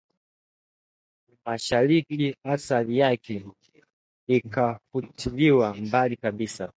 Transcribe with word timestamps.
umashariki 1.33 2.23
athari 2.53 2.93
yake 3.01 3.35
ikafututiliwa 4.37 5.67
mbali 5.87 6.15
kabisa 6.23 6.63